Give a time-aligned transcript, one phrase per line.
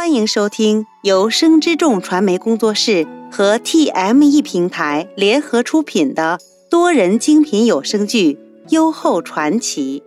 [0.00, 8.32] 欢迎收听由生之众传媒工作室和 TME 平台联合出品的多人精品有声剧
[8.70, 10.00] 《优厚传奇》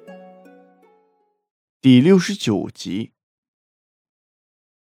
[1.80, 3.12] 第六十九集。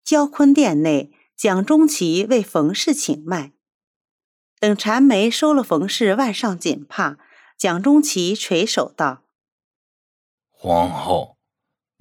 [0.05, 3.53] 焦坤殿内，蒋中奇为冯氏请脉。
[4.59, 7.17] 等禅梅收了冯氏腕上锦帕，
[7.57, 9.23] 蒋中奇垂手道
[10.53, 11.39] ：“皇后。”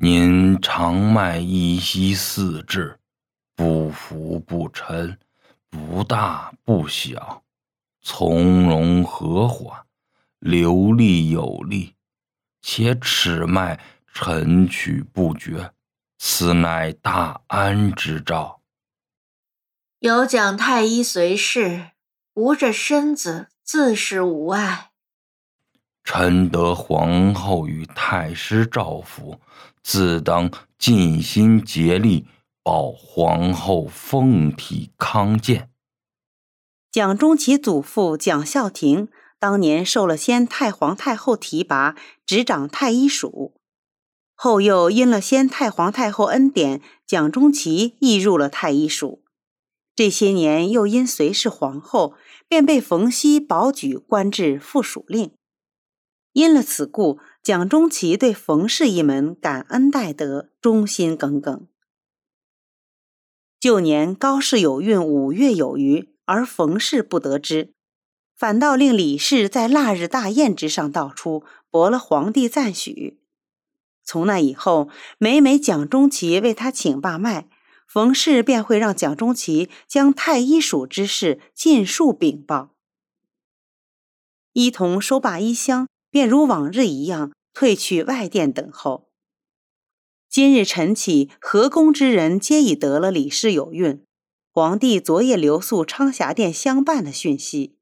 [0.01, 2.97] 您长脉一息四至，
[3.53, 5.19] 不浮不沉，
[5.69, 7.43] 不大不小，
[8.01, 9.83] 从容和缓，
[10.39, 11.95] 流利有力，
[12.61, 13.77] 且尺脉
[14.13, 15.73] 沉曲不绝，
[16.17, 18.61] 此乃大安之兆。
[19.99, 21.91] 有蒋太医随侍，
[22.35, 24.88] 吾这身子自是无碍。
[26.11, 29.39] 臣得皇后与太师照拂，
[29.83, 32.25] 自当尽心竭力
[32.63, 35.69] 保皇后凤体康健。
[36.91, 43.53] 蒋中奇祖父蒋孝廷当年受了先太皇太后提拔，执掌太医署，
[44.33, 49.21] 后又因了先太皇太后恩典，蒋中奇亦入了太医署。
[49.95, 52.15] 这些年又因随侍皇后，
[52.47, 55.29] 便被冯熙保举官至副署令。
[56.39, 61.67] 因了此故，蒋中奇对冯氏一门感恩戴德，忠心耿耿。
[63.59, 67.73] 旧年高氏有孕五月有余，而冯氏不得知，
[68.37, 73.19] 反倒令李氏在腊日大宴之上道出，博了皇帝赞许。
[74.05, 77.49] 从那以后，每每蒋中奇为他请罢脉，
[77.85, 82.77] 冯氏便会让蒋中奇将太医署之事尽数禀报。
[84.53, 85.89] 一同收罢衣箱。
[86.09, 89.09] 便如往日一样退去外殿等候。
[90.29, 94.05] 今日晨起，河宫之人皆已得了李氏有孕，
[94.51, 97.77] 皇帝昨夜留宿昌霞殿相伴的讯息。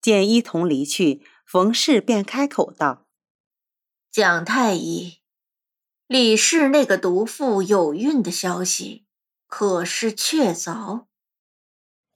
[0.00, 3.06] 见一同离去，冯氏便开口道
[4.10, 5.18] ：“蒋太医，
[6.08, 9.04] 李氏那个毒妇有孕的消息，
[9.46, 11.04] 可是确凿？”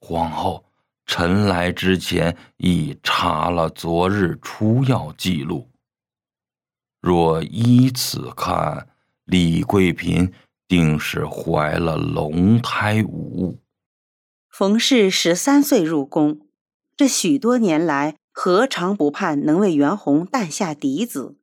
[0.01, 0.66] 皇后。
[1.07, 5.69] 臣来之前已查了昨日出药记录。
[7.01, 8.89] 若依此看，
[9.23, 10.33] 李贵嫔
[10.67, 13.59] 定是怀了龙胎无误。
[14.49, 16.41] 冯氏十三岁入宫，
[16.95, 21.37] 这许多年来何尝不盼能为袁弘诞下嫡子？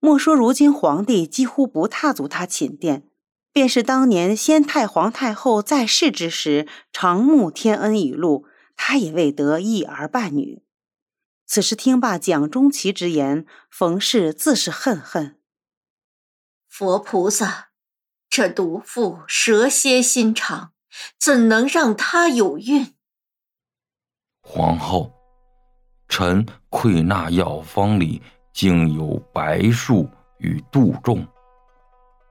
[0.00, 3.04] 莫说如今皇帝几乎不踏足他寝殿，
[3.52, 8.46] 便是当年先太皇太后在世之时，常慕天恩雨露。
[8.76, 10.62] 她也未得一儿半女。
[11.44, 15.40] 此时听罢蒋中奇之言，冯氏自是恨恨。
[16.68, 17.70] 佛菩萨，
[18.30, 20.72] 这毒妇蛇蝎心肠，
[21.18, 22.94] 怎能让她有孕？
[24.42, 25.12] 皇后，
[26.08, 28.22] 臣愧那药方里
[28.52, 30.08] 竟有白术
[30.38, 31.26] 与杜仲，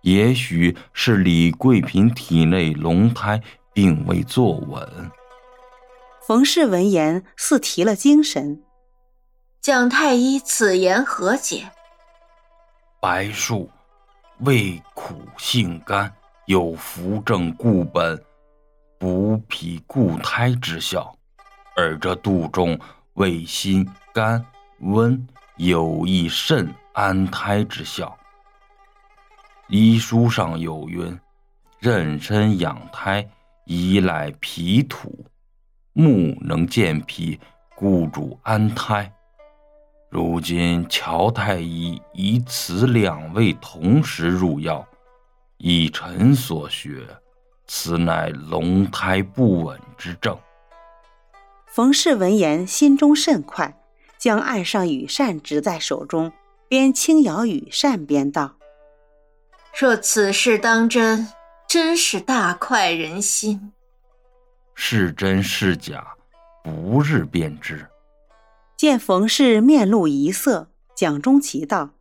[0.02, 3.42] 也许是李桂平体内龙胎
[3.74, 5.12] 并未坐稳。
[6.26, 8.62] 冯氏闻言，似提了精神。
[9.62, 11.72] 蒋太医此言何解？
[13.02, 13.70] 白术
[14.40, 16.14] 味苦性甘，
[16.46, 18.22] 有扶正固本、
[18.98, 21.02] 补脾固胎之效；
[21.76, 22.78] 而这杜仲
[23.14, 24.44] 味辛甘
[24.80, 28.18] 温，有益肾安胎之效。
[29.70, 31.20] 医书上有云
[31.82, 33.28] ：“妊娠养胎，
[33.66, 35.26] 依赖脾土。”
[35.92, 37.40] 木能健脾，
[37.76, 39.12] 固主安胎。
[40.10, 44.88] 如今乔太医以此两味同时入药，
[45.58, 47.06] 以臣所学，
[47.66, 50.38] 此乃龙胎不稳之症。
[51.66, 53.78] 冯氏闻言，心中甚快，
[54.18, 56.32] 将案上羽扇执在手中，
[56.70, 58.56] 边轻摇羽扇边道
[59.80, 61.28] ：“若此事当真，
[61.70, 63.74] 真是大快人心。”
[64.74, 66.16] 是真是假，
[66.64, 67.88] 不日便知。
[68.76, 71.92] 见冯氏面露疑色，蒋中奇道：“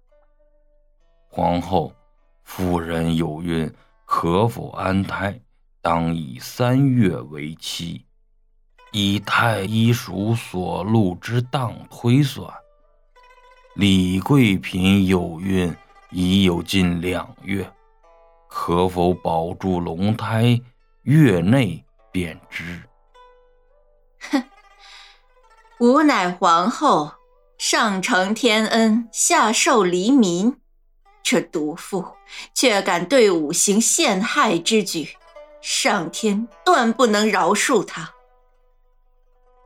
[1.28, 1.92] 皇后，
[2.44, 3.70] 夫人有孕，
[4.06, 5.38] 可否安胎？
[5.82, 8.06] 当以三月为期。
[8.92, 12.50] 以太医署所录之当推算，
[13.74, 15.76] 李贵嫔有孕
[16.10, 17.70] 已有近两月，
[18.48, 20.60] 可否保住龙胎？
[21.02, 21.82] 月内。”
[22.12, 22.82] 便知。
[24.30, 24.42] 哼，
[25.80, 27.12] 吾乃皇后，
[27.58, 30.56] 上承天恩，下受黎民，
[31.22, 32.02] 这毒妇
[32.54, 35.10] 却敢对吾行陷害之举，
[35.60, 38.14] 上天断不能饶恕他。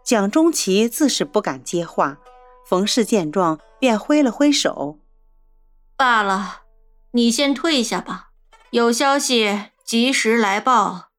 [0.03, 2.19] 蒋中奇自是不敢接话，
[2.67, 4.99] 冯氏见状便挥了挥手
[6.01, 6.63] ：“罢了，
[7.11, 8.31] 你先退下吧，
[8.71, 11.11] 有消息及时来报。”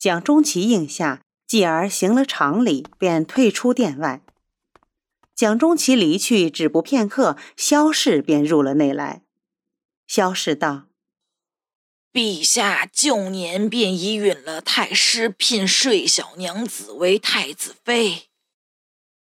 [0.00, 4.22] 蒋中奇应下，继而行了长礼，便退出殿外。
[5.34, 9.20] 蒋中奇离去，只不片刻，萧氏便入了内来。
[10.06, 10.86] 萧氏道
[12.14, 18.30] ：“陛下旧年便已允了太师聘睡小娘子为太子妃，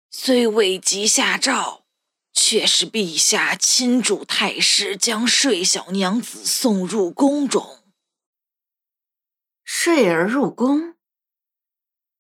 [0.10, 1.84] 虽未及下诏，
[2.41, 7.80] 却是陛下亲嘱太师将睡小娘子送入宫中。
[9.65, 10.95] 睡儿入宫，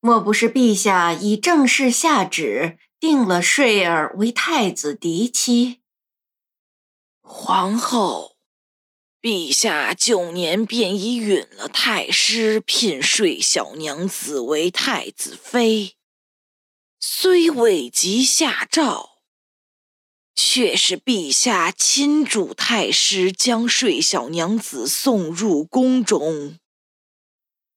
[0.01, 5.79] 莫不是陛下已正式下旨？”定了睡儿为太子嫡妻。
[7.21, 8.35] 皇后，
[9.21, 15.95] 陛下旧年便已允了太师聘睡小娘子为太子妃，
[16.99, 19.18] 虽未及下诏，
[20.41, 26.57] 却是陛下亲嘱太师将睡小娘子送入宫中。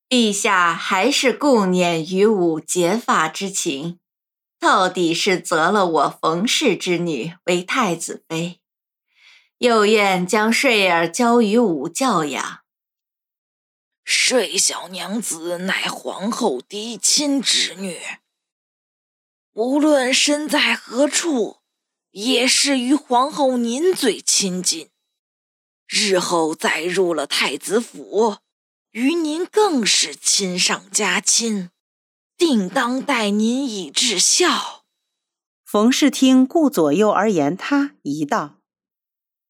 [0.08, 3.98] 陛下还是顾念于武结发之情。
[4.60, 8.60] 到底是择了我冯氏之女为太子妃，
[9.58, 12.60] 又愿将睡儿交于武教养。
[14.04, 17.98] 睡小娘子乃皇后嫡亲侄女，
[19.54, 21.61] 无论身在何处，
[22.12, 24.90] 也是与皇后您最亲近。
[25.88, 28.36] 日后再入了太子府，
[28.90, 31.70] 与您更是亲上加亲。
[32.36, 34.84] 定当待您以至孝。
[35.64, 38.58] 冯氏听顾左右而言他，一道：“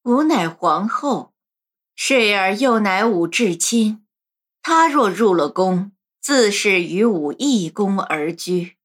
[0.03, 1.33] 吾乃皇后，
[1.95, 4.05] 睡儿又乃吾至亲。
[4.61, 8.77] 他若入了宫，自是与吾一宫而居，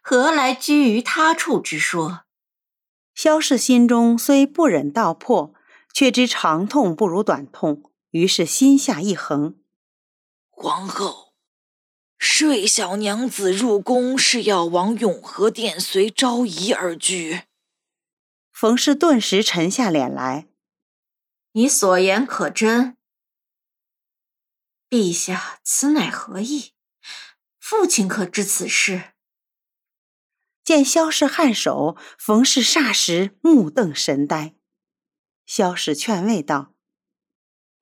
[0.00, 2.22] 何来居于他处之说？”
[3.18, 5.52] 萧氏心中虽不忍道破，
[5.92, 9.58] 却知长痛不如短痛，于是心下一横。
[10.50, 11.34] 皇后。
[12.16, 17.42] 睡小娘子入宫是要往永和殿随昭仪而居。
[18.52, 20.46] 冯氏顿时沉下脸来
[21.54, 22.96] ：“你所言可真？
[24.88, 26.70] 陛下此乃何意？
[27.58, 29.14] 父亲可知此事？”
[30.68, 34.52] 见萧氏颔首，冯氏霎时目瞪神呆。
[35.46, 36.74] 萧氏劝慰道：“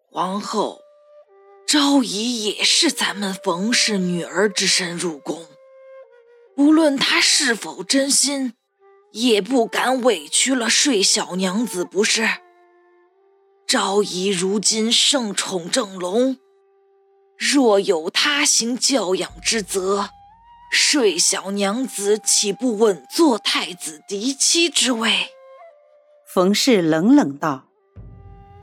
[0.08, 0.78] 皇后。”
[1.66, 5.48] 昭仪也是咱们冯氏女儿之身入宫，
[6.56, 8.54] 无论她是否真心，
[9.10, 12.28] 也不敢委屈了睡小娘子，不是？
[13.66, 16.38] 昭仪如今盛宠正隆，
[17.36, 20.10] 若有他行教养之责，
[20.70, 25.30] 睡小娘子岂不稳坐太子嫡妻之位？
[26.26, 27.64] 冯氏冷冷道：“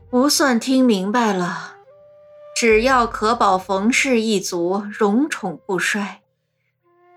[0.10, 1.78] 不算听明白了。”
[2.56, 6.22] 只要可保冯氏一族荣宠不衰，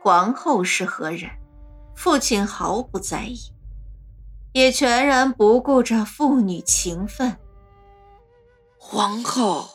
[0.03, 1.31] 皇后是何人，
[1.95, 3.39] 父亲毫不在意，
[4.55, 7.37] 也全然不顾着父女情分。
[8.79, 9.69] 皇后，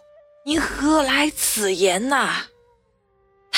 [0.43, 2.45] 您何来此言呐？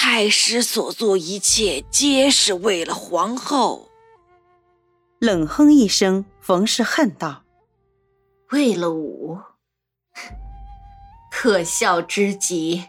[0.05, 3.87] 太师所做一切，皆是为了皇后。
[5.17, 7.43] 冷哼一声，冯氏恨道
[8.51, 9.39] ：“为了武。”
[11.31, 12.83] 可笑之极！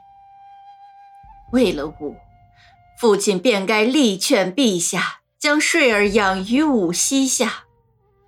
[1.53, 2.17] 为了武，
[3.01, 7.67] 父亲便该力劝陛下将睡儿养于武膝下，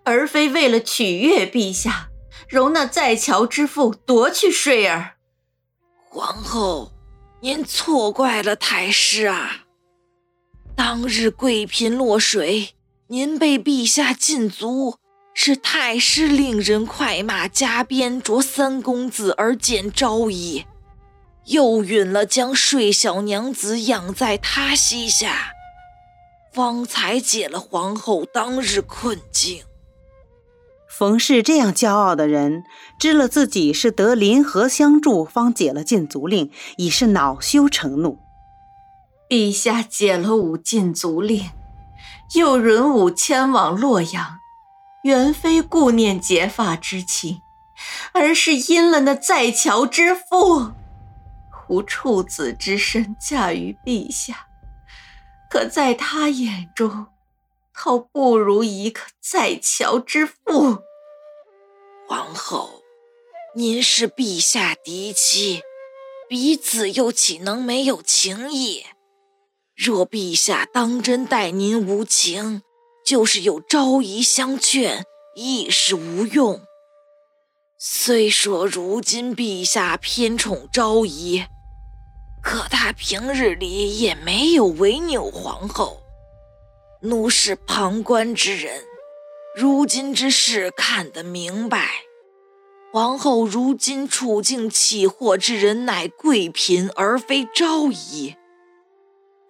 [0.05, 2.11] 而非为了取悦陛下，
[2.49, 5.17] 容那在桥之妇夺去睡儿。
[6.09, 6.93] 皇后，
[7.47, 9.67] 您错怪了太师啊！
[10.75, 12.71] 当日贵嫔落水，
[13.07, 14.97] 您被陛下禁足。
[15.33, 20.65] 是太师令人快马加鞭着三公子而见昭仪，
[21.45, 25.53] 又允了将睡小娘子养在他膝下，
[26.53, 29.63] 方才解了皇后当日困境。
[30.99, 32.65] 冯氏这样骄傲的人，
[32.99, 38.19] 知了自己是得临河相助方解了禁足令，已是恼羞成怒。
[39.29, 41.51] 陛下解了武禁足令，
[42.35, 44.39] 又允武迁往洛阳。
[45.03, 47.43] 原非顾念结发之情，
[48.13, 50.73] 而是因了那在桥之妇。
[51.69, 54.47] 无处子之身嫁于陛下，
[55.51, 57.09] 可在他眼中，
[57.85, 60.79] 倒不如一个在桥之妇。
[62.09, 62.83] 皇后，
[63.55, 65.63] 您是陛下嫡妻，
[66.29, 68.85] 彼此又岂能没有情谊？
[69.77, 72.63] 若陛下当真待您无情，
[73.05, 75.05] 就是有昭仪相劝，
[75.37, 76.63] 亦是无用。
[77.79, 81.45] 虽说如今陛下偏宠昭仪，
[82.43, 86.01] 可他平日里也没有违拗皇后。
[87.03, 88.83] 奴是旁观之人，
[89.55, 91.87] 如今之事看得明白。
[92.91, 98.35] 皇后如今处境起祸之人乃贵嫔，而非昭仪。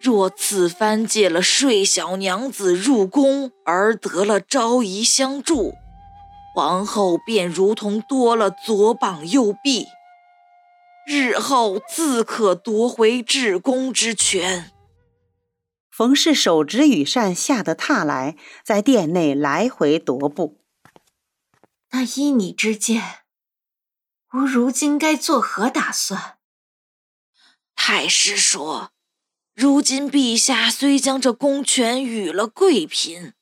[0.00, 5.74] 若此番借了睡小娘子入宫，而得了昭仪相助，
[6.56, 9.86] 皇后便如同多了左膀右臂，
[11.06, 14.72] 日后自可夺回至宫之权。
[15.96, 20.60] 冯氏手执羽扇，吓得踏来，在殿内来回踱步。
[21.88, 23.20] 那依你之见，
[24.34, 26.36] 吾如今该作何打算？
[27.74, 28.92] 太师说。
[29.54, 33.32] 如今陛下虽将这公权与了贵嫔，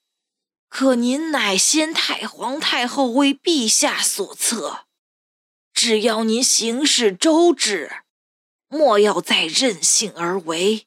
[0.68, 4.86] 可您乃先太皇太后为陛下所册，
[5.72, 8.04] 只要您行事周至，
[8.68, 10.86] 莫要再任性而为。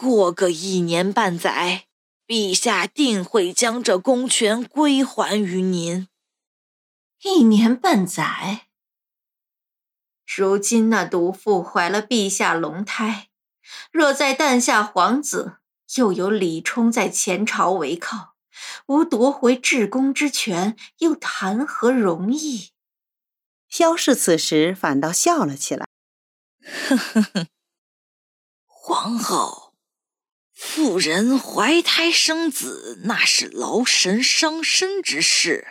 [0.00, 1.84] 过个一年半载，
[2.26, 6.08] 陛下定会将这公权归还于您。
[7.22, 8.68] 一年半载，
[10.24, 13.28] 如今那毒妇怀了陛下龙胎。
[13.92, 15.58] 若再诞下皇子，
[15.96, 18.36] 又有李冲在前朝为靠，
[18.86, 22.70] 无夺回至公之权，又谈何容易？
[23.68, 25.86] 萧氏此时反倒笑了起来
[26.88, 27.46] ：“呵呵呵，
[28.64, 29.69] 皇后，
[30.62, 35.66] 妇人怀胎生子，那是劳神伤身之事。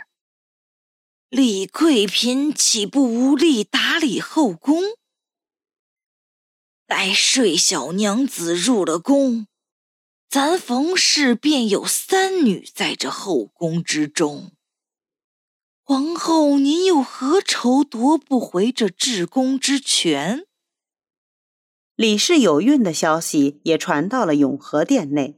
[1.29, 4.81] 李贵嫔岂不无力打理后宫？”
[6.87, 9.45] 待睡小娘子入了宫，
[10.27, 14.51] 咱冯氏便有三女在这后宫之中。
[15.83, 20.47] 皇后，您又何愁夺不回这至宫之权？
[21.99, 25.37] 李氏有孕的消息也传到了永和殿内，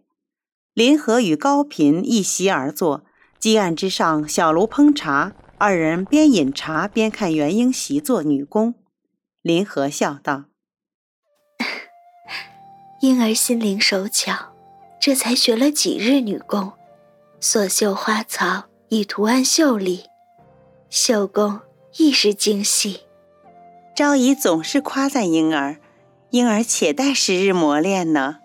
[0.76, 3.04] 林和与高嫔一席而坐，
[3.40, 8.76] 几案之上小炉烹茶，二人边饮茶边看元英习作女工。
[9.42, 10.44] 林和笑道。
[13.02, 14.54] 婴儿心灵手巧，
[15.02, 16.74] 这才学了几日女工，
[17.40, 20.04] 所绣花草已图案秀丽，
[20.92, 21.62] 绣工
[21.98, 23.00] 亦是精细。
[23.96, 25.82] 昭仪总是夸赞婴儿，
[26.32, 28.38] 婴儿且待时日磨练呢。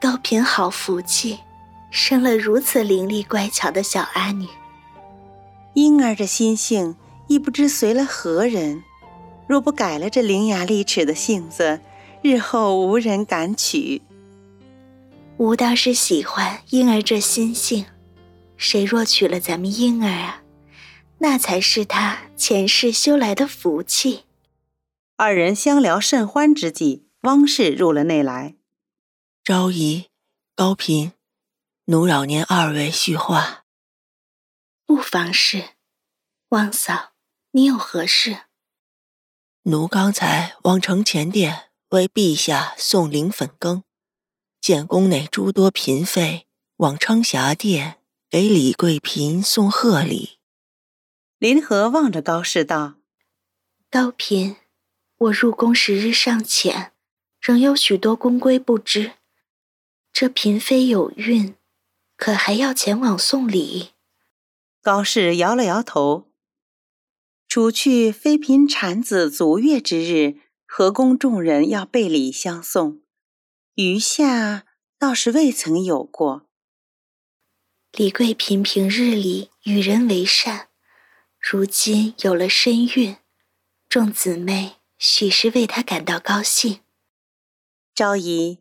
[0.00, 1.40] 高嫔好福气，
[1.90, 4.48] 生了如此伶俐乖巧的小阿女。
[5.74, 8.82] 婴儿这心性亦不知随了何人，
[9.46, 11.80] 若不改了这伶牙俐齿的性子。
[12.22, 14.00] 日后无人敢娶。
[15.36, 17.84] 吾倒是喜欢婴儿这心性，
[18.56, 20.42] 谁若娶了咱们婴儿啊，
[21.18, 24.20] 那才是他前世修来的福气。
[25.16, 28.56] 二人相聊甚欢之际，汪氏入了内来。
[29.42, 30.10] 昭仪、
[30.54, 31.12] 高嫔，
[31.84, 33.64] 奴扰您二位叙话。
[34.84, 35.70] 不妨事。
[36.48, 37.12] 汪嫂，
[37.52, 38.44] 你有何事？
[39.62, 41.70] 奴刚才往承乾殿。
[41.90, 43.84] 为陛下送灵粉羹，
[44.60, 50.40] 见宫内诸多嫔妃往昌霞殿给李贵嫔送贺礼。
[51.38, 52.96] 林和望着高氏道
[53.88, 54.56] ：“高嫔，
[55.16, 56.92] 我入宫时日尚浅，
[57.40, 59.12] 仍有许多宫规不知。
[60.12, 61.54] 这嫔妃有孕，
[62.16, 63.90] 可还要前往送礼？”
[64.82, 66.30] 高氏摇了摇头
[67.48, 70.40] ：“除去妃嫔产子足月之日。”
[70.76, 73.00] 和宫众人要备礼相送，
[73.74, 74.66] 余下
[74.98, 76.48] 倒是未曾有过。
[77.92, 80.70] 李贵嫔平日里与人为善，
[81.38, 83.18] 如今有了身孕，
[83.88, 86.80] 众姊妹许是为他感到高兴。
[87.94, 88.60] 昭仪，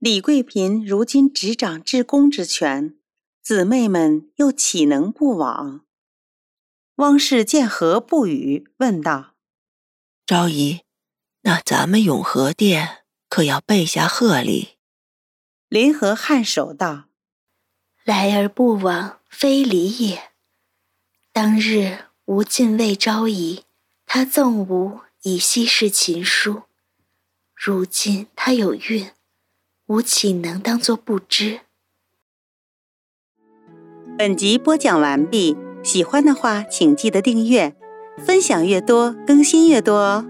[0.00, 2.96] 李贵嫔如今执掌至公之权，
[3.40, 5.84] 姊妹们又岂能不往？
[6.96, 9.36] 汪氏见何不语，问道
[10.26, 10.80] ：“昭仪。”
[11.42, 14.70] 那咱们永和殿可要备下贺礼。
[15.68, 17.04] 林和颔首道
[18.02, 20.32] ：“来而不往，非礼也。
[21.32, 23.62] 当日吾进位昭仪，
[24.04, 26.64] 他赠吾以稀释情书。
[27.54, 29.10] 如今他有孕，
[29.86, 31.60] 吾岂能当作不知？”
[34.18, 37.74] 本集播讲完毕，喜欢的话请记得订阅，
[38.18, 40.26] 分享越多更新越多哦。